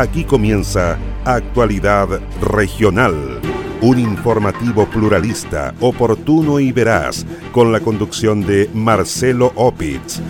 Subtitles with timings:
[0.00, 2.08] Aquí comienza Actualidad
[2.40, 3.38] Regional,
[3.82, 10.22] un informativo pluralista, oportuno y veraz, con la conducción de Marcelo Opitz.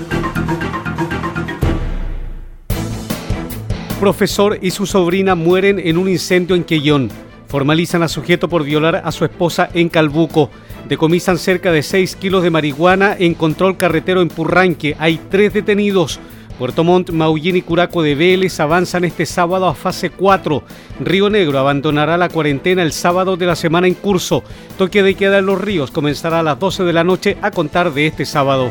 [4.01, 7.09] Profesor y su sobrina mueren en un incendio en Quellón.
[7.47, 10.51] Formalizan a sujeto por violar a su esposa en Calbuco.
[10.89, 14.97] Decomisan cerca de 6 kilos de marihuana en control carretero en Purranque.
[14.99, 16.19] Hay tres detenidos.
[16.61, 20.63] Puerto Montt, Maullín y Curaco de Vélez avanzan este sábado a fase 4.
[21.01, 24.45] Río Negro abandonará la cuarentena el sábado de la semana en curso.
[24.77, 27.95] Toque de queda en los ríos comenzará a las 12 de la noche a contar
[27.95, 28.71] de este sábado.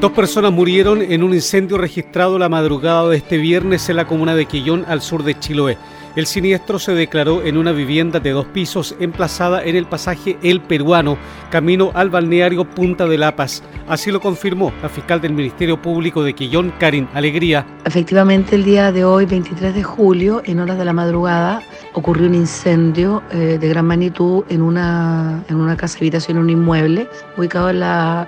[0.00, 4.34] Dos personas murieron en un incendio registrado la madrugada de este viernes en la comuna
[4.34, 5.76] de Quillón, al sur de Chiloé.
[6.16, 10.60] El siniestro se declaró en una vivienda de dos pisos emplazada en el pasaje El
[10.60, 11.16] Peruano,
[11.50, 13.62] camino al balneario Punta de La Paz.
[13.86, 17.64] Así lo confirmó la fiscal del Ministerio Público de Quillón, Karin Alegría.
[17.84, 21.62] Efectivamente, el día de hoy, 23 de julio, en horas de la madrugada,
[21.94, 26.50] ocurrió un incendio eh, de gran magnitud en una, en una casa habitación, en un
[26.50, 27.80] inmueble, ubicado en,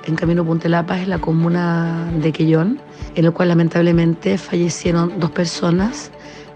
[0.04, 2.80] en Camino Punta de La Paz, en la comuna de Quillón,
[3.16, 6.12] en el cual lamentablemente fallecieron dos personas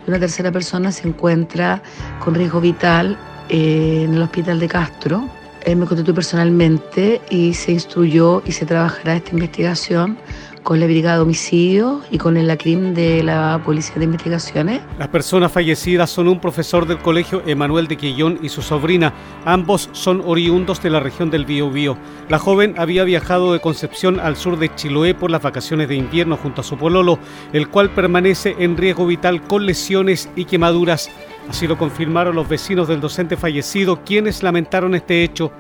[0.07, 1.83] una tercera persona se encuentra
[2.21, 3.19] con riesgo vital
[3.49, 5.29] eh, en el hospital de Castro.
[5.67, 10.19] me constituí personalmente y se instruyó y se trabajará esta investigación
[10.67, 14.81] con la Brigada de Homicidios y con el ACRIM de la Policía de Investigaciones.
[14.99, 19.15] Las personas fallecidas son un profesor del colegio Emanuel de Quillón y su sobrina.
[19.45, 21.97] Ambos son oriundos de la región del Biobío.
[22.29, 26.37] La joven había viajado de Concepción al sur de Chiloé por las vacaciones de invierno
[26.37, 27.21] junto a su pololo,
[27.53, 31.09] el cual permanece en riesgo vital con lesiones y quemaduras.
[31.49, 35.53] Así lo confirmaron los vecinos del docente fallecido, quienes lamentaron este hecho.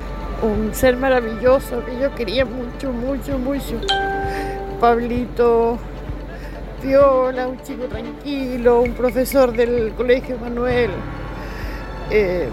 [0.42, 3.80] Un ser maravilloso que yo quería mucho, mucho, mucho
[4.80, 5.78] Pablito
[6.82, 10.90] Viola, un chico tranquilo, un profesor del colegio Manuel.
[12.10, 12.48] Eh,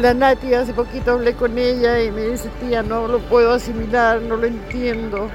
[0.00, 4.20] la Nati hace poquito hablé con ella y me dice, tía, no lo puedo asimilar,
[4.20, 5.30] no lo entiendo.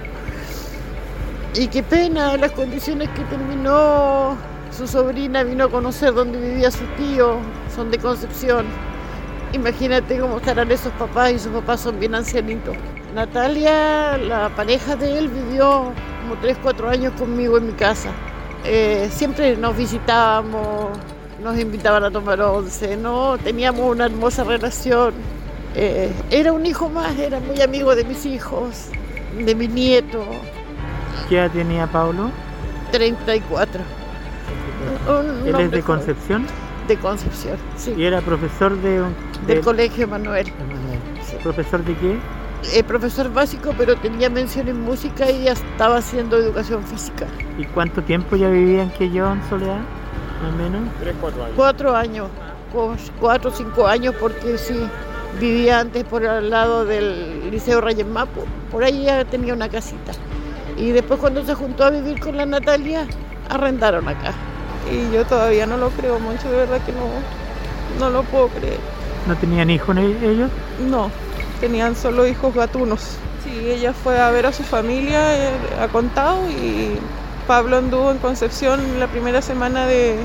[1.55, 4.35] Y qué pena las condiciones que terminó.
[4.71, 7.37] Su sobrina vino a conocer dónde vivía su tío,
[7.73, 8.65] son de Concepción.
[9.53, 12.75] Imagínate cómo estarán esos papás y sus papás son bien ancianitos.
[13.13, 15.91] Natalia, la pareja de él, vivió
[16.21, 18.09] como 3, 4 años conmigo en mi casa.
[18.65, 20.97] Eh, siempre nos visitábamos,
[21.43, 23.37] nos invitaban a tomar once, ¿no?
[23.37, 25.13] Teníamos una hermosa relación.
[25.75, 28.87] Eh, era un hijo más, era muy amigo de mis hijos,
[29.37, 30.23] de mi nieto.
[31.29, 32.31] ¿Qué edad tenía Pablo?
[32.91, 33.81] 34.
[35.45, 36.45] ¿Él es de Concepción?
[36.87, 37.93] De Concepción, sí.
[37.97, 39.03] ¿Y era profesor de
[39.47, 40.51] del colegio Manuel?
[41.43, 42.17] ¿Profesor de qué?
[42.71, 47.27] Eh, profesor básico, pero tenía mención en música y ya estaba haciendo educación física.
[47.57, 49.81] ¿Y cuánto tiempo ya vivía en yo en Soledad?
[50.45, 50.81] Al menos.
[50.99, 51.55] Tres, cuatro años.
[51.55, 52.29] Cuatro años,
[53.19, 54.77] cuatro o cinco años, porque sí,
[55.39, 58.45] vivía antes por el lado del Liceo Reyes Mapo.
[58.71, 60.13] Por ahí ya tenía una casita.
[60.77, 63.07] Y después cuando se juntó a vivir con la Natalia,
[63.49, 64.33] arrendaron acá.
[64.91, 67.07] Y yo todavía no lo creo mucho, de verdad que no,
[67.99, 68.79] no lo puedo creer.
[69.27, 70.49] ¿No tenían hijos ellos?
[70.89, 71.09] No,
[71.63, 72.99] tenían solo hijos gatunos.
[73.41, 76.97] Sí, ella fue a ver a su familia, eh, ha contado, y
[77.47, 80.17] Pablo anduvo en Concepción la primera semana de,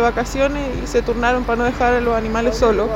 [0.00, 2.88] vacaciones y se turnaron para no dejar a los animales solos.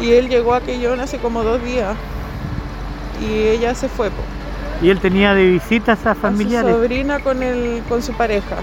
[0.00, 1.94] Y él llegó a Quellón hace como dos días
[3.20, 4.08] y ella se fue.
[4.80, 6.70] ¿Y él tenía de visitas a familiares?
[6.70, 8.56] A su sobrina con, el, con su pareja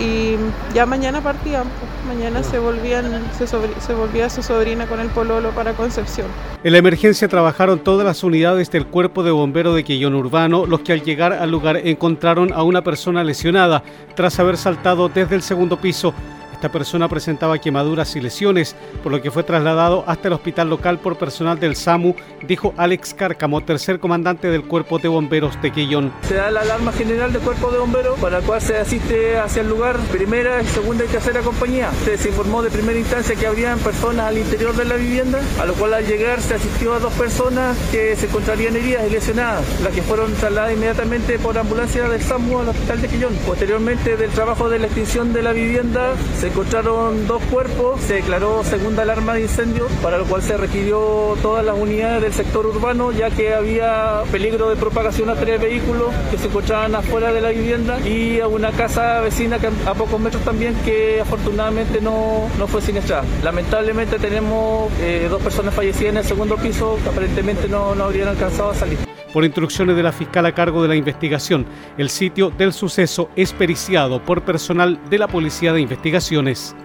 [0.00, 0.36] y
[0.74, 3.04] ya mañana partían, pues, mañana se volvían,
[3.36, 6.26] se, volvía su sobrina con el pololo para Concepción.
[6.62, 10.80] En la emergencia trabajaron todas las unidades del cuerpo de bomberos de Quillón Urbano, los
[10.80, 13.82] que al llegar al lugar encontraron a una persona lesionada
[14.14, 16.14] tras haber saltado desde el segundo piso
[16.64, 20.98] esta persona presentaba quemaduras y lesiones, por lo que fue trasladado hasta el hospital local
[20.98, 22.14] por personal del SAMU,
[22.46, 26.10] dijo Alex Cárcamo, tercer comandante del Cuerpo de Bomberos de Quillón.
[26.26, 29.60] Se da la alarma general del Cuerpo de Bomberos, para la cual se asiste hacia
[29.60, 31.90] el lugar primera, segunda y tercera compañía.
[32.02, 35.74] Se informó de primera instancia que habrían personas al interior de la vivienda, a lo
[35.74, 39.92] cual al llegar se asistió a dos personas que se encontrarían heridas y lesionadas, las
[39.92, 43.34] que fueron trasladadas inmediatamente por ambulancia del SAMU al hospital de Quillón.
[43.46, 48.62] Posteriormente del trabajo de la extinción de la vivienda, se encontraron dos cuerpos, se declaró
[48.62, 53.10] segunda alarma de incendio, para lo cual se requirió todas las unidades del sector urbano,
[53.10, 57.48] ya que había peligro de propagación a tres vehículos que se encontraban afuera de la
[57.48, 62.80] vivienda y a una casa vecina a pocos metros también que afortunadamente no, no fue
[62.80, 63.24] siniestrada.
[63.42, 68.28] Lamentablemente tenemos eh, dos personas fallecidas en el segundo piso que aparentemente no, no habrían
[68.28, 69.13] alcanzado a salir.
[69.34, 71.66] Por instrucciones de la fiscal a cargo de la investigación,
[71.98, 76.76] el sitio del suceso es periciado por personal de la Policía de Investigaciones.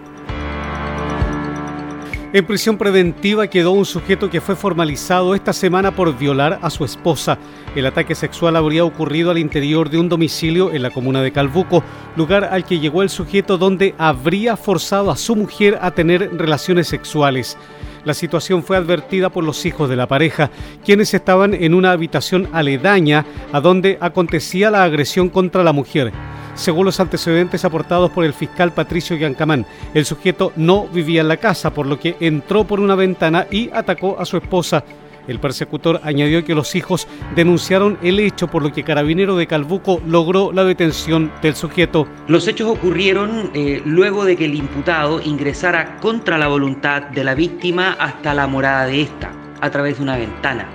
[2.34, 6.86] En prisión preventiva quedó un sujeto que fue formalizado esta semana por violar a su
[6.86, 7.38] esposa.
[7.76, 11.84] El ataque sexual habría ocurrido al interior de un domicilio en la comuna de Calbuco,
[12.16, 16.88] lugar al que llegó el sujeto donde habría forzado a su mujer a tener relaciones
[16.88, 17.60] sexuales.
[18.06, 20.50] La situación fue advertida por los hijos de la pareja,
[20.86, 26.12] quienes estaban en una habitación aledaña a donde acontecía la agresión contra la mujer.
[26.56, 31.38] Según los antecedentes aportados por el fiscal Patricio Yancamán, el sujeto no vivía en la
[31.38, 34.84] casa, por lo que entró por una ventana y atacó a su esposa.
[35.28, 40.02] El persecutor añadió que los hijos denunciaron el hecho, por lo que Carabinero de Calbuco
[40.08, 42.08] logró la detención del sujeto.
[42.28, 47.36] Los hechos ocurrieron eh, luego de que el imputado ingresara contra la voluntad de la
[47.36, 49.32] víctima hasta la morada de esta,
[49.62, 50.68] a través de una ventana,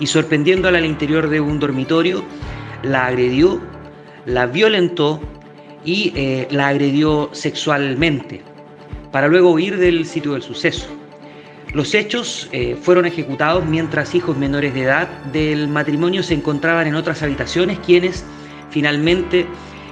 [0.00, 2.24] y sorprendiéndola al interior de un dormitorio,
[2.82, 3.60] la agredió
[4.28, 5.20] la violentó
[5.84, 8.42] y eh, la agredió sexualmente,
[9.10, 10.86] para luego huir del sitio del suceso.
[11.72, 16.94] Los hechos eh, fueron ejecutados mientras hijos menores de edad del matrimonio se encontraban en
[16.94, 18.24] otras habitaciones, quienes
[18.70, 19.46] finalmente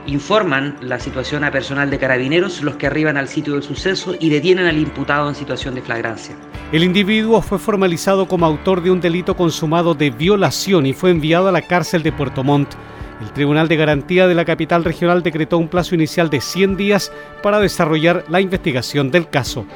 [0.06, 4.30] informan la situación a personal de carabineros, los que arriban al sitio del suceso y
[4.30, 6.34] detienen al imputado en situación de flagrancia.
[6.72, 11.48] El individuo fue formalizado como autor de un delito consumado de violación y fue enviado
[11.48, 12.74] a la cárcel de Puerto Montt.
[13.20, 17.12] El Tribunal de Garantía de la capital regional decretó un plazo inicial de 100 días
[17.42, 19.66] para desarrollar la investigación del caso.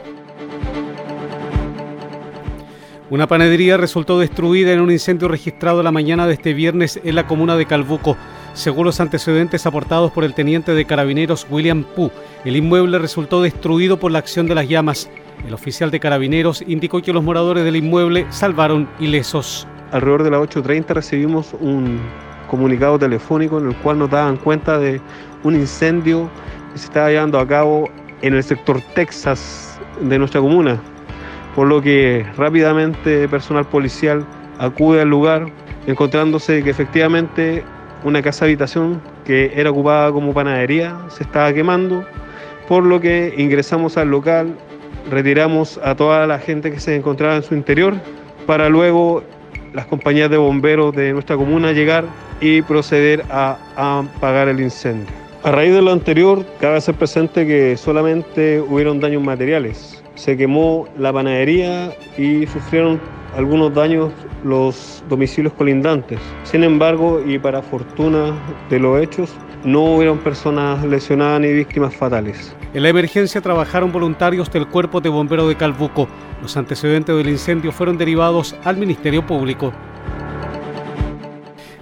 [3.11, 7.27] Una panadería resultó destruida en un incendio registrado la mañana de este viernes en la
[7.27, 8.17] comuna de Calbuco.
[8.53, 12.13] Según los antecedentes aportados por el teniente de carabineros William Pu,
[12.45, 15.11] el inmueble resultó destruido por la acción de las llamas.
[15.45, 19.67] El oficial de carabineros indicó que los moradores del inmueble salvaron ilesos.
[19.91, 21.99] Alrededor de las 8.30 recibimos un
[22.49, 25.01] comunicado telefónico en el cual nos daban cuenta de
[25.43, 26.31] un incendio
[26.73, 27.91] que se estaba llevando a cabo
[28.23, 30.81] en el sector Texas de nuestra comuna,
[31.55, 34.25] por lo que rápidamente personal policial
[34.59, 35.47] acude al lugar
[35.87, 37.65] encontrándose que efectivamente
[38.05, 42.05] una casa habitación que era ocupada como panadería se estaba quemando,
[42.69, 44.57] por lo que ingresamos al local,
[45.11, 47.95] retiramos a toda la gente que se encontraba en su interior
[48.47, 49.23] para luego
[49.73, 52.05] las compañías de bomberos de nuestra comuna llegar
[52.41, 55.13] y proceder a, apagar el incendio.
[55.43, 60.00] A raíz de lo anterior, cabe hacer presente que solamente hubieron daños materiales.
[60.21, 63.01] Se quemó la panadería y sufrieron
[63.39, 64.13] algunos daños
[64.45, 66.21] los domicilios colindantes.
[66.43, 68.35] Sin embargo, y para fortuna
[68.69, 69.31] de los hechos,
[69.65, 72.55] no hubieron personas lesionadas ni víctimas fatales.
[72.75, 76.07] En la emergencia trabajaron voluntarios del Cuerpo de Bomberos de Calbuco.
[76.43, 79.73] Los antecedentes del incendio fueron derivados al Ministerio Público.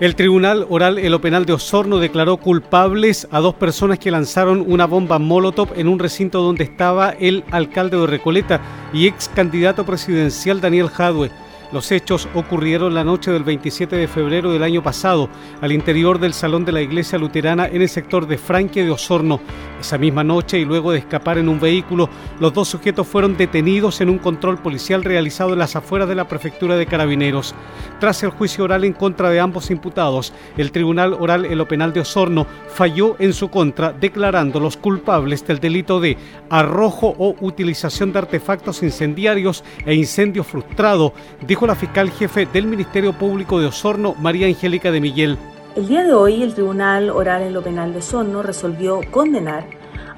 [0.00, 4.64] El Tribunal Oral en lo Penal de Osorno declaró culpables a dos personas que lanzaron
[4.64, 8.60] una bomba Molotov en un recinto donde estaba el alcalde de Recoleta
[8.92, 11.32] y ex candidato presidencial Daniel Jadwe.
[11.73, 15.28] Los hechos ocurrieron la noche del 27 de febrero del año pasado,
[15.61, 19.40] al interior del salón de la iglesia luterana en el sector de Franque de Osorno.
[19.80, 22.08] Esa misma noche y luego de escapar en un vehículo,
[22.40, 26.26] los dos sujetos fueron detenidos en un control policial realizado en las afueras de la
[26.26, 27.54] prefectura de Carabineros.
[28.00, 31.92] Tras el juicio oral en contra de ambos imputados, el Tribunal Oral en lo Penal
[31.92, 36.16] de Osorno falló en su contra, declarando los culpables del delito de
[36.50, 41.12] arrojo o utilización de artefactos incendiarios e incendio frustrado,
[41.47, 45.38] dijo la fiscal jefe del Ministerio Público de Osorno, María Angélica de Miguel.
[45.78, 49.64] El día de hoy, el Tribunal Oral en lo Penal de Osorno resolvió condenar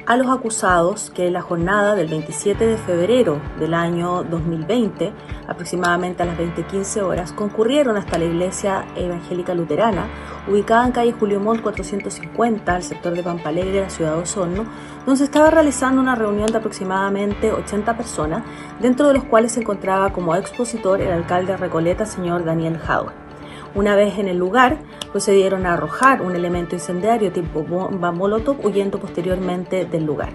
[0.07, 5.12] a los acusados que en la jornada del 27 de febrero del año 2020,
[5.47, 10.07] aproximadamente a las 20.15 horas, concurrieron hasta la iglesia evangélica luterana,
[10.49, 14.64] ubicada en calle Julio Montt 450, al sector de Pampalegre la ciudad de Osorno,
[15.05, 18.45] donde se estaba realizando una reunión de aproximadamente 80 personas,
[18.81, 23.30] dentro de los cuales se encontraba como expositor el alcalde de Recoleta, señor Daniel Howard.
[23.75, 24.79] Una vez en el lugar,
[25.12, 30.31] procedieron a arrojar un elemento incendiario tipo bomba molotov, huyendo posteriormente del lugar.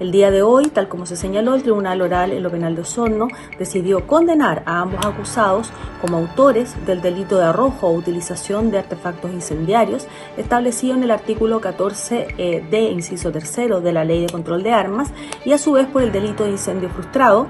[0.00, 2.82] El día de hoy, tal como se señaló, el Tribunal Oral en lo Penal de
[2.82, 8.78] Osorno decidió condenar a ambos acusados como autores del delito de arrojo o utilización de
[8.78, 14.32] artefactos incendiarios establecido en el artículo 14 eh, de inciso tercero de la Ley de
[14.32, 15.12] Control de Armas
[15.44, 17.46] y a su vez por el delito de incendio frustrado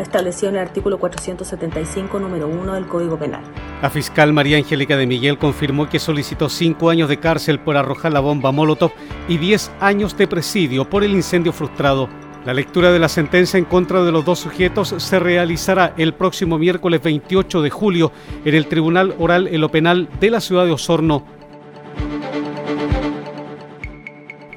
[0.00, 3.42] establecido en el artículo 475 número 1 del Código Penal.
[3.80, 8.12] La fiscal María Angélica de Miguel confirmó que solicitó cinco años de cárcel por arrojar
[8.12, 8.90] la bomba Molotov
[9.28, 12.08] y 10 años de presidio por el incendio frustrado.
[12.44, 16.58] La lectura de la sentencia en contra de los dos sujetos se realizará el próximo
[16.58, 18.10] miércoles 28 de julio
[18.44, 21.37] en el Tribunal Oral en lo Penal de la ciudad de Osorno.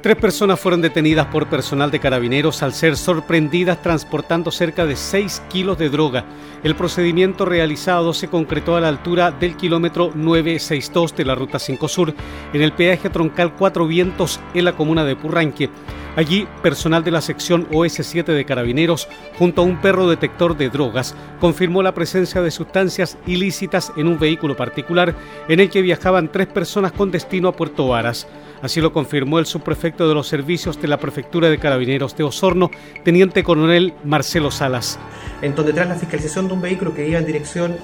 [0.01, 5.43] Tres personas fueron detenidas por personal de carabineros al ser sorprendidas transportando cerca de 6
[5.48, 6.25] kilos de droga.
[6.63, 11.88] El procedimiento realizado se concretó a la altura del kilómetro 962 de la Ruta 5
[11.88, 12.15] Sur,
[12.51, 15.70] en el peaje troncal Cuatro Vientos, en la comuna de Purranque.
[16.18, 19.08] Allí, personal de la sección OS7 de Carabineros,
[19.39, 24.20] junto a un perro detector de drogas, confirmó la presencia de sustancias ilícitas en un
[24.20, 25.15] vehículo particular
[25.48, 28.27] en el que viajaban tres personas con destino a Puerto Varas.
[28.62, 32.70] Así lo confirmó el subprefecto de los servicios de la Prefectura de Carabineros de Osorno,
[33.06, 35.00] teniente coronel Marcelo Salas.
[35.41, 37.77] En donde tras la fiscalización de un vehículo que iba en dirección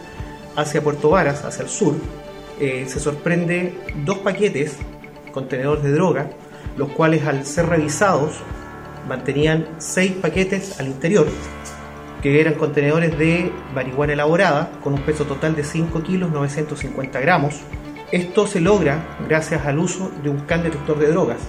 [0.57, 1.95] hacia Puerto Varas, hacia el sur,
[2.59, 4.77] eh, se sorprende dos paquetes
[5.31, 6.29] contenedores de droga
[6.75, 8.39] los cuales al ser revisados
[9.07, 11.27] mantenían seis paquetes al interior,
[12.21, 17.61] que eran contenedores de marihuana elaborada con un peso total de 5 kilos 950 gramos.
[18.11, 21.39] Esto se logra gracias al uso de un can detector de drogas.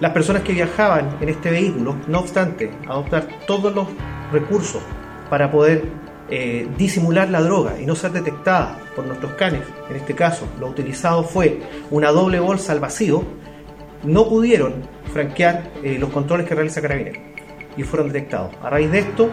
[0.00, 3.86] Las personas que viajaban en este vehículo, no obstante, adoptar todos los
[4.32, 4.82] recursos
[5.30, 5.84] para poder
[6.28, 10.66] eh, disimular la droga y no ser detectada por nuestros canes, en este caso lo
[10.66, 13.22] utilizado fue una doble bolsa al vacío,
[14.04, 14.74] no pudieron
[15.12, 17.22] franquear eh, los controles que realiza Carabineros
[17.76, 18.52] y fueron detectados.
[18.62, 19.30] A raíz de esto,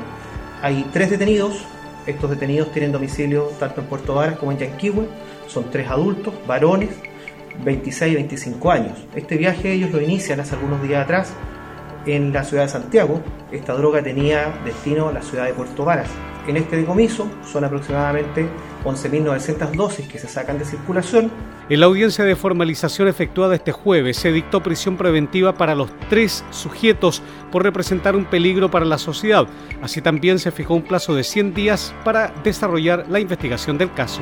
[0.62, 1.66] hay tres detenidos.
[2.06, 5.08] Estos detenidos tienen domicilio tanto en Puerto Varas como en Yanquihue.
[5.48, 6.90] Son tres adultos, varones,
[7.64, 9.08] 26 y 25 años.
[9.16, 11.34] Este viaje ellos lo inician hace algunos días atrás
[12.06, 13.22] en la ciudad de Santiago.
[13.52, 16.10] Esta droga tenía destino a la ciudad de Puerto Varas.
[16.48, 18.48] En este decomiso son aproximadamente
[18.84, 21.32] 11.900 dosis que se sacan de circulación.
[21.70, 26.44] En la audiencia de formalización efectuada este jueves se dictó prisión preventiva para los tres
[26.52, 27.22] sujetos
[27.52, 29.48] por representar un peligro para la sociedad.
[29.82, 34.22] Así también se fijó un plazo de 100 días para desarrollar la investigación del caso.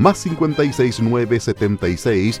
[0.00, 2.40] más 569 76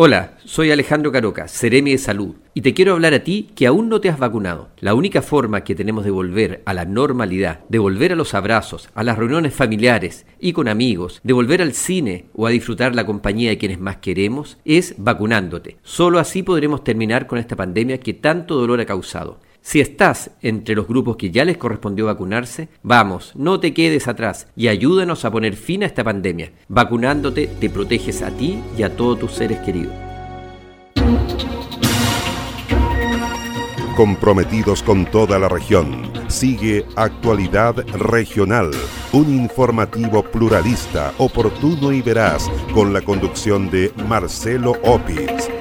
[0.00, 3.88] Hola, soy Alejandro Caroca, Ceremi de Salud, y te quiero hablar a ti que aún
[3.88, 4.68] no te has vacunado.
[4.78, 8.88] La única forma que tenemos de volver a la normalidad, de volver a los abrazos,
[8.94, 13.06] a las reuniones familiares y con amigos, de volver al cine o a disfrutar la
[13.06, 15.78] compañía de quienes más queremos, es vacunándote.
[15.82, 19.40] Solo así podremos terminar con esta pandemia que tanto dolor ha causado.
[19.60, 24.48] Si estás entre los grupos que ya les correspondió vacunarse, vamos, no te quedes atrás
[24.56, 26.52] y ayúdanos a poner fin a esta pandemia.
[26.68, 29.92] Vacunándote te proteges a ti y a todos tus seres queridos.
[33.98, 38.70] Comprometidos con toda la región, sigue Actualidad Regional,
[39.12, 45.57] un informativo pluralista, oportuno y veraz, con la conducción de Marcelo Opitz.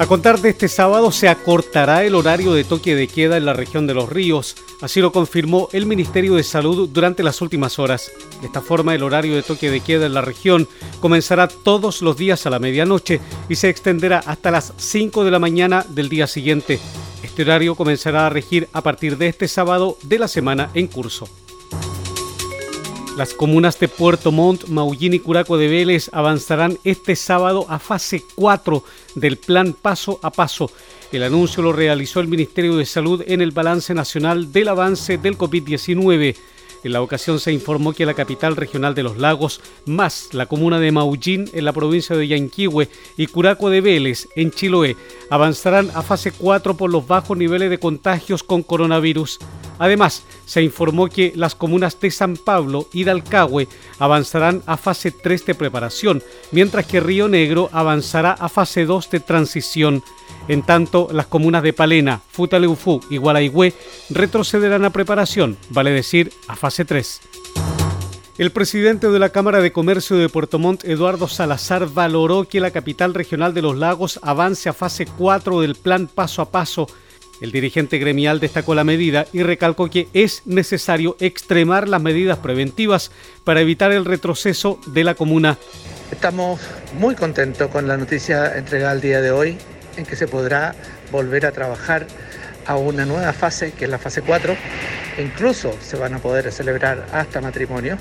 [0.00, 3.52] A contar de este sábado se acortará el horario de toque de queda en la
[3.52, 8.10] región de los ríos, así lo confirmó el Ministerio de Salud durante las últimas horas.
[8.40, 10.66] De esta forma el horario de toque de queda en la región
[11.00, 15.38] comenzará todos los días a la medianoche y se extenderá hasta las 5 de la
[15.38, 16.80] mañana del día siguiente.
[17.22, 21.28] Este horario comenzará a regir a partir de este sábado de la semana en curso.
[23.20, 28.24] Las comunas de Puerto Montt, Maullín y Curaco de Vélez avanzarán este sábado a fase
[28.34, 28.82] 4
[29.14, 30.70] del plan paso a paso.
[31.12, 35.36] El anuncio lo realizó el Ministerio de Salud en el balance nacional del avance del
[35.36, 36.34] COVID-19.
[36.82, 40.80] En la ocasión se informó que la capital regional de los lagos, más la comuna
[40.80, 44.96] de Maullín en la provincia de Yanquihue y Curaco de Vélez en Chiloé
[45.28, 49.40] avanzarán a fase 4 por los bajos niveles de contagios con coronavirus.
[49.80, 53.66] Además, se informó que las comunas de San Pablo y Dalcahue
[53.98, 56.22] avanzarán a fase 3 de preparación,
[56.52, 60.04] mientras que Río Negro avanzará a fase 2 de transición.
[60.48, 63.72] En tanto, las comunas de Palena, Futaleufú y Gualaigüe
[64.10, 67.20] retrocederán a preparación, vale decir, a fase 3.
[68.36, 72.70] El presidente de la Cámara de Comercio de Puerto Montt, Eduardo Salazar, valoró que la
[72.70, 76.86] capital regional de los lagos avance a fase 4 del plan paso a paso
[77.40, 83.10] el dirigente gremial destacó la medida y recalcó que es necesario extremar las medidas preventivas
[83.44, 85.58] para evitar el retroceso de la comuna.
[86.10, 86.60] Estamos
[86.98, 89.56] muy contentos con la noticia entregada el día de hoy,
[89.96, 90.74] en que se podrá
[91.10, 92.06] volver a trabajar
[92.66, 94.54] a una nueva fase, que es la fase 4.
[95.18, 97.98] Incluso se van a poder celebrar hasta matrimonios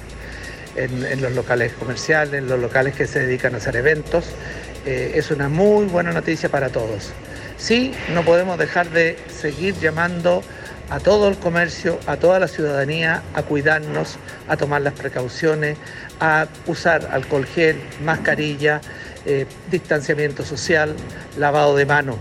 [0.76, 4.26] en, los locales comerciales, en los locales que se dedican a hacer eventos.
[4.86, 7.12] Eh, es una muy buena noticia para todos.
[7.60, 10.42] Sí, no podemos dejar de seguir llamando
[10.90, 14.16] a todo el comercio, a toda la ciudadanía a cuidarnos,
[14.48, 15.78] a tomar las precauciones,
[16.22, 18.80] a usar alcohol gel, mascarilla,
[19.26, 20.96] eh, distanciamiento social,
[21.38, 22.16] lavado de manos.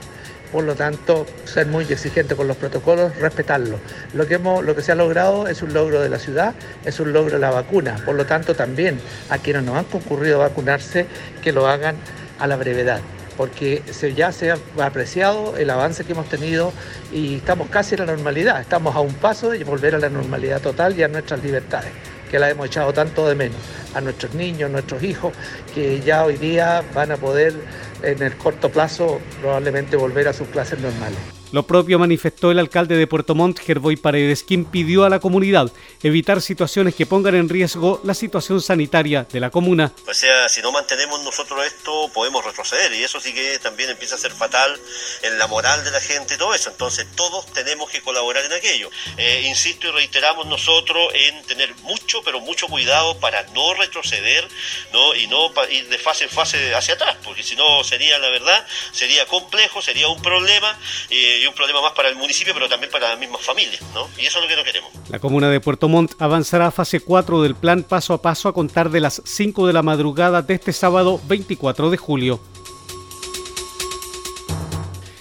[0.51, 3.79] Por lo tanto, ser muy exigente con los protocolos, respetarlos.
[4.15, 6.53] Lo que, hemos, lo que se ha logrado es un logro de la ciudad,
[6.85, 7.97] es un logro de la vacuna.
[8.05, 8.99] Por lo tanto, también
[9.31, 11.07] a quienes no han concurrido a vacunarse,
[11.43, 11.95] que lo hagan
[12.41, 13.01] a la brevedad
[13.39, 13.83] porque
[14.17, 16.73] ya se ha apreciado el avance que hemos tenido
[17.13, 20.61] y estamos casi en la normalidad, estamos a un paso de volver a la normalidad
[20.61, 21.93] total y a nuestras libertades,
[22.33, 23.61] que la hemos echado tanto de menos,
[23.95, 25.33] a nuestros niños, nuestros hijos,
[25.73, 27.55] que ya hoy día van a poder
[28.03, 31.38] en el corto plazo probablemente volver a sus clases normales.
[31.51, 35.73] Lo propio manifestó el alcalde de Puerto Montt, Gerboy Paredes, quien pidió a la comunidad
[36.03, 39.93] evitar situaciones que pongan en riesgo la situación sanitaria de la comuna.
[40.07, 44.17] O sea, si no mantenemos nosotros esto, podemos retroceder y eso sí que también empieza
[44.17, 44.79] a ser fatal
[45.23, 46.69] en la moral de la gente y todo eso.
[46.69, 48.91] Entonces, todos tenemos que colaborar en aquello.
[49.17, 54.47] Eh, insisto y reiteramos nosotros en tener mucho, pero mucho cuidado para no retroceder
[54.93, 55.15] ¿no?
[55.15, 58.67] y no ir de fase en fase hacia atrás, porque si no sería, la verdad,
[58.93, 60.79] sería complejo, sería un problema.
[61.11, 64.09] Eh, y un problema más para el municipio, pero también para las mismas familias, ¿no?
[64.19, 64.93] Y eso es lo que no queremos.
[65.09, 68.53] La comuna de Puerto Montt avanzará a fase 4 del plan paso a paso a
[68.53, 72.41] contar de las 5 de la madrugada de este sábado 24 de julio.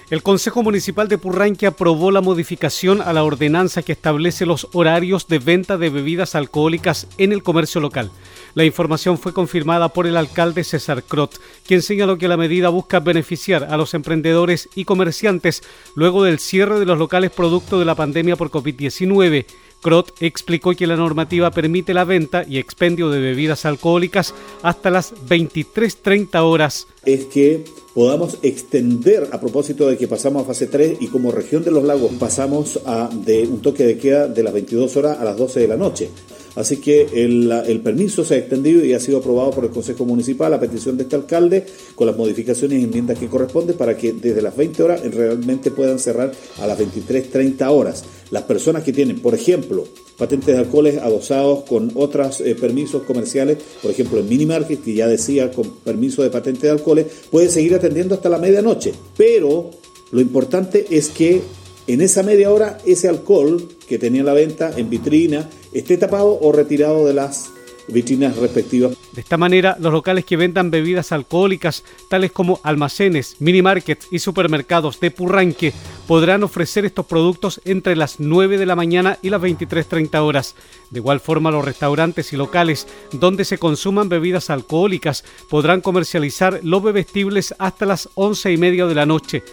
[0.09, 5.27] El Consejo Municipal de Purranque aprobó la modificación a la ordenanza que establece los horarios
[5.27, 8.09] de venta de bebidas alcohólicas en el comercio local.
[8.57, 12.99] La información fue confirmada por el alcalde César Crot, quien señaló que la medida busca
[12.99, 15.61] beneficiar a los emprendedores y comerciantes
[15.93, 19.45] luego del cierre de los locales producto de la pandemia por COVID-19.
[19.83, 25.13] Crot explicó que la normativa permite la venta y expendio de bebidas alcohólicas hasta las
[25.13, 26.87] 23.30 horas.
[27.05, 31.63] Es que podamos extender, a propósito de que pasamos a fase 3 y como región
[31.63, 35.23] de los lagos pasamos a de un toque de queda de las 22 horas a
[35.23, 36.09] las 12 de la noche.
[36.57, 40.51] Así que el, permiso se ha extendido y ha sido aprobado por el Consejo Municipal
[40.55, 44.41] a petición de este alcalde con las modificaciones y enmiendas que corresponden para que desde
[44.41, 48.05] las 20 horas realmente puedan cerrar a las 23.30 horas.
[48.31, 53.59] Las personas que tienen, por ejemplo, patentes de alcoholes adosados con otros eh, permisos comerciales,
[53.83, 57.75] por ejemplo en Minimarket, que ya decía con permiso de patente de alcoholes, pueden seguir
[57.75, 58.93] atendiendo hasta la medianoche.
[59.15, 59.69] Pero
[60.09, 61.39] lo importante es que
[61.85, 66.51] en esa media hora ese alcohol que tenía la venta en vitrina esté tapado o
[66.51, 67.51] retirado de las
[67.87, 68.93] vitrinas respectivas.
[69.13, 74.19] De esta manera, los locales que vendan bebidas alcohólicas, tales como almacenes, mini markets y
[74.19, 75.73] supermercados de Purranque,
[76.07, 80.55] podrán ofrecer estos productos entre las 9 de la mañana y las 23.30 horas.
[80.91, 86.83] De igual forma, los restaurantes y locales donde se consuman bebidas alcohólicas podrán comercializar los
[86.83, 89.43] bebestibles hasta las 11 y media de la noche.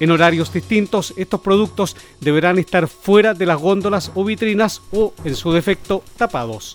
[0.00, 5.36] En horarios distintos, estos productos deberán estar fuera de las góndolas o vitrinas o, en
[5.36, 6.74] su defecto, tapados.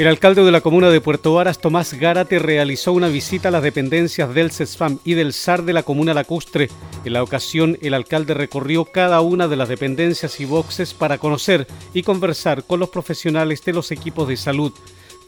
[0.00, 3.62] El alcalde de la comuna de Puerto Varas, Tomás Gárate, realizó una visita a las
[3.62, 6.70] dependencias del CESFAM y del SAR de la comuna lacustre.
[7.04, 11.66] En la ocasión, el alcalde recorrió cada una de las dependencias y boxes para conocer
[11.92, 14.72] y conversar con los profesionales de los equipos de salud.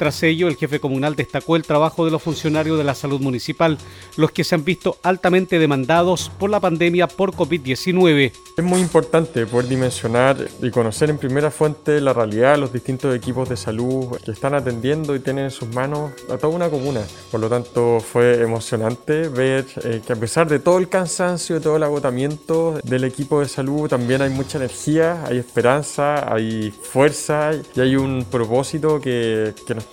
[0.02, 3.78] Tras ello, el jefe comunal destacó el trabajo de los funcionarios de la salud municipal,
[4.16, 8.32] los que se han visto altamente demandados por la pandemia por COVID-19.
[8.56, 13.14] Es muy importante poder dimensionar y conocer en primera fuente la realidad de los distintos
[13.14, 17.02] equipos de salud que están atendiendo y tienen en sus manos a toda una comuna.
[17.30, 21.76] Por lo tanto, fue emocionante ver eh, que a pesar de todo el cansancio, todo
[21.76, 27.80] el agotamiento del equipo de salud, también hay mucha energía, hay esperanza, hay fuerza y
[27.80, 29.91] hay un propósito que, que nos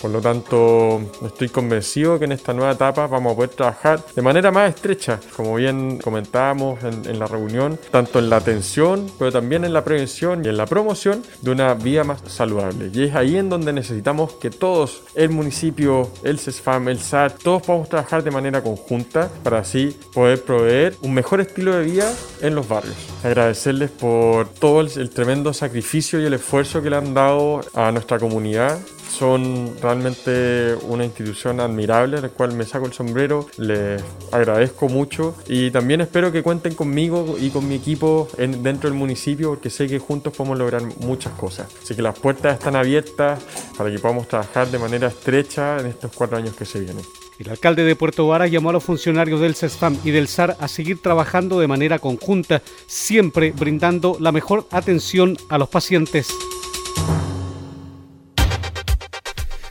[0.00, 4.22] por lo tanto, estoy convencido que en esta nueva etapa vamos a poder trabajar de
[4.22, 9.64] manera más estrecha, como bien comentábamos en, la reunión, tanto en la atención, pero también
[9.64, 12.90] en la prevención y en la promoción de una vida más saludable.
[12.94, 17.62] Y es ahí en donde necesitamos que todos, el municipio, el CESFAM, el SAR, todos
[17.62, 22.54] podamos trabajar de manera conjunta para así poder proveer un mejor estilo de vida en
[22.54, 22.96] los barrios.
[23.22, 28.18] Agradecerles por todo el tremendo sacrificio y el esfuerzo que le han dado a nuestra
[28.18, 28.78] comunidad
[29.14, 35.70] son realmente una institución admirable, la cual me saco el sombrero, les agradezco mucho y
[35.70, 39.98] también espero que cuenten conmigo y con mi equipo dentro del municipio porque sé que
[39.98, 41.68] juntos podemos lograr muchas cosas.
[41.82, 43.40] Así que las puertas están abiertas
[43.78, 47.04] para que podamos trabajar de manera estrecha en estos cuatro años que se vienen.
[47.38, 50.68] El alcalde de Puerto Varas llamó a los funcionarios del CESFAM y del SAR a
[50.68, 56.28] seguir trabajando de manera conjunta, siempre brindando la mejor atención a los pacientes.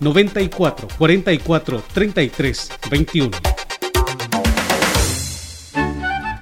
[0.00, 3.30] 94 44 33 21.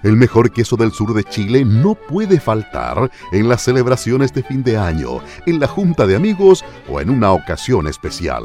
[0.04, 4.62] El mejor queso del sur de Chile no puede faltar en las celebraciones de fin
[4.62, 8.44] de año, en la junta de amigos o en una ocasión especial.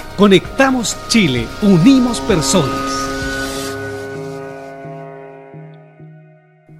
[0.21, 3.09] Conectamos Chile, unimos personas.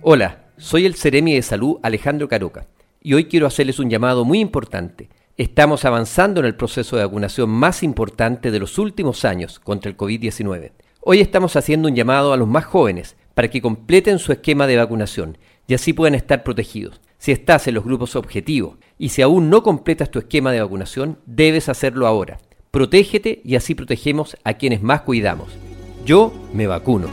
[0.03, 2.67] Hola, soy el Ceremi de Salud Alejandro Caroca
[3.01, 5.09] y hoy quiero hacerles un llamado muy importante.
[5.37, 9.97] Estamos avanzando en el proceso de vacunación más importante de los últimos años contra el
[9.97, 10.73] COVID-19.
[10.99, 14.77] Hoy estamos haciendo un llamado a los más jóvenes para que completen su esquema de
[14.77, 17.01] vacunación y así puedan estar protegidos.
[17.17, 21.17] Si estás en los grupos objetivos y si aún no completas tu esquema de vacunación,
[21.25, 22.37] debes hacerlo ahora.
[22.71, 25.51] Protégete y así protegemos a quienes más cuidamos.
[26.05, 27.09] Yo me vacuno.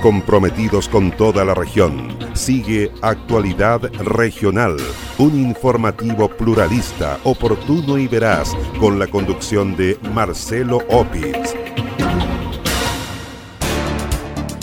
[0.00, 4.76] Comprometidos con toda la región, sigue Actualidad Regional,
[5.18, 11.54] un informativo pluralista, oportuno y veraz, con la conducción de Marcelo Opitz.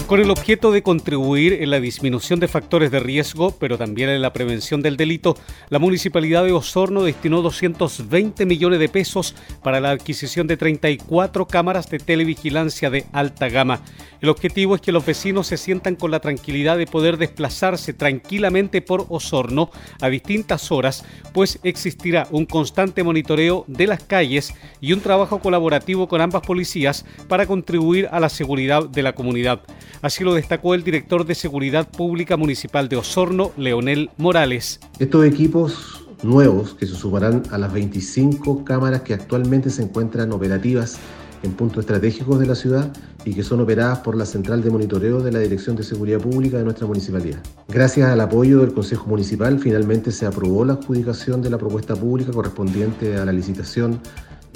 [0.07, 4.21] Con el objeto de contribuir en la disminución de factores de riesgo, pero también en
[4.21, 5.35] la prevención del delito,
[5.67, 11.89] la Municipalidad de Osorno destinó 220 millones de pesos para la adquisición de 34 cámaras
[11.89, 13.81] de televigilancia de alta gama.
[14.21, 18.81] El objetivo es que los vecinos se sientan con la tranquilidad de poder desplazarse tranquilamente
[18.81, 25.01] por Osorno a distintas horas, pues existirá un constante monitoreo de las calles y un
[25.01, 29.63] trabajo colaborativo con ambas policías para contribuir a la seguridad de la comunidad.
[30.01, 34.79] Así lo destacó el director de Seguridad Pública Municipal de Osorno, Leonel Morales.
[34.99, 40.97] Estos equipos nuevos que se sumarán a las 25 cámaras que actualmente se encuentran operativas
[41.43, 42.91] en puntos estratégicos de la ciudad
[43.25, 46.57] y que son operadas por la Central de Monitoreo de la Dirección de Seguridad Pública
[46.57, 47.39] de nuestra municipalidad.
[47.67, 52.31] Gracias al apoyo del Consejo Municipal, finalmente se aprobó la adjudicación de la propuesta pública
[52.31, 53.99] correspondiente a la licitación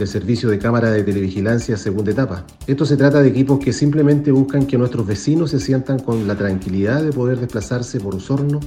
[0.02, 2.44] del servicio de cámara de televigilancia segunda etapa.
[2.66, 6.36] Esto se trata de equipos que simplemente buscan que nuestros vecinos se sientan con la
[6.36, 8.60] tranquilidad de poder desplazarse por Osorno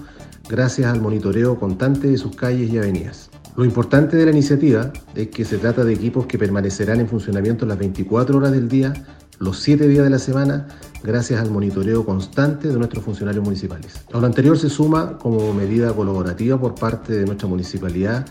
[0.48, 3.30] gracias al monitoreo constante de sus calles y avenidas.
[3.56, 7.66] Lo importante de la iniciativa es que se trata de equipos que permanecerán en funcionamiento
[7.66, 8.92] las 24 horas del día,
[9.40, 10.68] los 7 días de la semana,
[11.02, 14.04] gracias al monitoreo constante de nuestros funcionarios municipales.
[14.12, 18.24] A lo anterior se suma como medida colaborativa por parte de nuestra municipalidad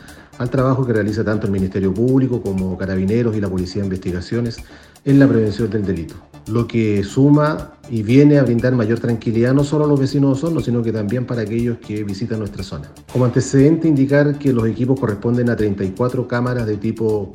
[0.44, 4.58] al trabajo que realiza tanto el Ministerio Público como Carabineros y la Policía de Investigaciones
[5.06, 6.16] en la prevención del delito,
[6.48, 10.46] lo que suma y viene a brindar mayor tranquilidad no solo a los vecinos de
[10.46, 12.92] Osorno, sino que también para aquellos que visitan nuestra zona.
[13.12, 17.32] Como antecedente, indicar que los equipos corresponden a 34 cámaras de tipo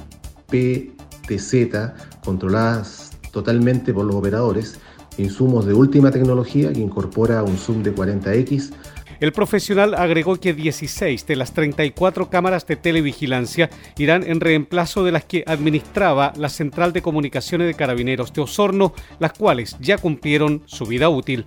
[0.51, 1.93] PTZ,
[2.23, 4.79] controladas totalmente por los operadores,
[5.17, 8.71] insumos de última tecnología que incorpora un zoom de 40X,
[9.21, 15.13] el profesional agregó que 16 de las 34 cámaras de televigilancia irán en reemplazo de
[15.13, 20.63] las que administraba la Central de Comunicaciones de Carabineros de Osorno, las cuales ya cumplieron
[20.67, 21.45] su vida útil.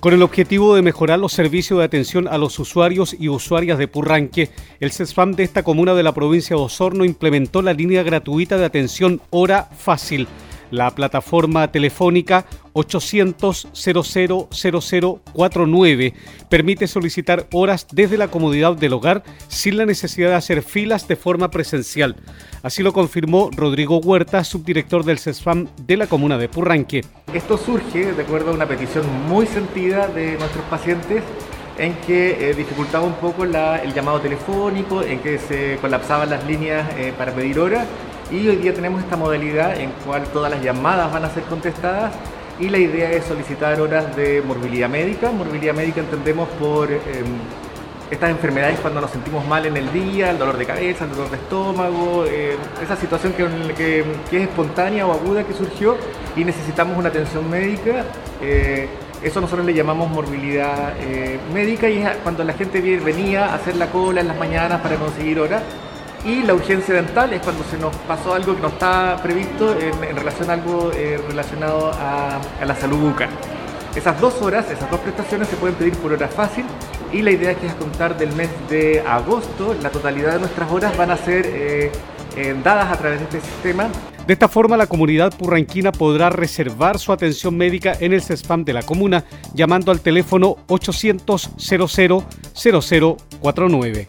[0.00, 3.88] Con el objetivo de mejorar los servicios de atención a los usuarios y usuarias de
[3.88, 8.58] Purranque, el CESFAM de esta comuna de la provincia de Osorno implementó la línea gratuita
[8.58, 10.28] de atención Hora Fácil
[10.70, 12.44] la plataforma telefónica
[12.78, 16.14] 800 000049
[16.48, 21.16] permite solicitar horas desde la comodidad del hogar sin la necesidad de hacer filas de
[21.16, 22.14] forma presencial.
[22.62, 27.04] Así lo confirmó Rodrigo Huerta, subdirector del CESFAM de la comuna de Purranque.
[27.32, 31.24] Esto surge de acuerdo a una petición muy sentida de nuestros pacientes
[31.78, 36.88] en que eh, dificultaba un poco el llamado telefónico, en que se colapsaban las líneas
[36.96, 37.86] eh, para pedir horas
[38.30, 42.12] y hoy día tenemos esta modalidad en cual todas las llamadas van a ser contestadas
[42.60, 45.30] y la idea es solicitar horas de morbilidad médica.
[45.30, 46.98] Morbilidad médica entendemos por em,
[48.10, 51.30] estas enfermedades cuando nos sentimos mal en el día, el dolor de cabeza, el dolor
[51.30, 55.96] de estómago, em, esa situación que, es espontánea o aguda que surgió
[56.36, 58.04] y necesitamos una atención médica.
[58.42, 58.88] Eh,
[59.22, 63.76] eso nosotros le llamamos morbilidad eh, médica y es cuando la gente venía a hacer
[63.76, 65.62] la cola en las mañanas para conseguir horas
[66.24, 70.16] y la urgencia dental es cuando se nos pasó algo que no estaba previsto en,
[70.16, 73.30] relación a algo eh, relacionado a, la salud bucal.
[73.94, 76.64] Esas dos horas, esas dos prestaciones se pueden pedir por hora fácil
[77.12, 80.70] y la idea es que a contar del mes de agosto, la totalidad de nuestras
[80.70, 81.90] horas van a ser eh,
[82.36, 83.88] eh, dadas a través de este sistema.
[84.26, 88.74] De esta forma, la comunidad purranquina podrá reservar su atención médica en el CESPAM de
[88.74, 94.08] la comuna llamando al teléfono 800 00 0049.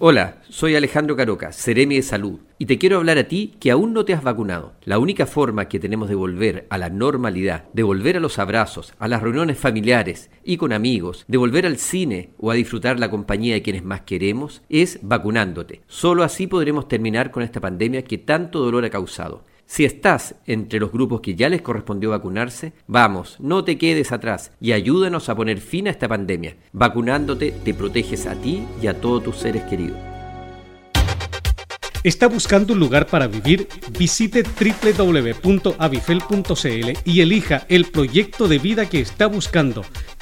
[0.00, 3.92] Hola, soy Alejandro Caroca, Ceremi de Salud, y te quiero hablar a ti que aún
[3.92, 4.74] no te has vacunado.
[4.84, 8.94] La única forma que tenemos de volver a la normalidad, de volver a los abrazos,
[9.00, 13.10] a las reuniones familiares y con amigos, de volver al cine o a disfrutar la
[13.10, 15.80] compañía de quienes más queremos, es vacunándote.
[15.88, 19.42] Solo así podremos terminar con esta pandemia que tanto dolor ha causado.
[19.68, 24.50] Si estás entre los grupos que ya les correspondió vacunarse, vamos, no te quedes atrás
[24.62, 26.56] y ayúdanos a poner fin a esta pandemia.
[26.72, 29.98] Vacunándote te proteges a ti y a todos tus seres queridos.
[32.02, 33.68] ¿Está buscando un lugar para vivir?
[33.98, 39.84] Visite www.avifel.cl y elija el proyecto de vida que está buscando.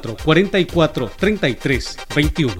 [0.00, 2.54] 44 33 21.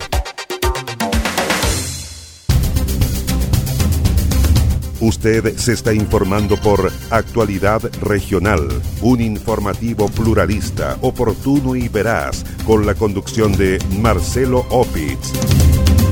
[5.02, 8.68] Usted se está informando por Actualidad Regional,
[9.00, 16.11] un informativo pluralista, oportuno y veraz, con la conducción de Marcelo Opitz.